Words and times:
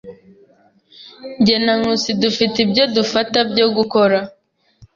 Jye 1.43 1.57
na 1.65 1.73
Nkusi 1.79 2.11
dufite 2.21 2.55
ibyo 2.65 2.83
dufata 2.95 3.37
byo 3.51 3.67
gukora. 3.75 4.17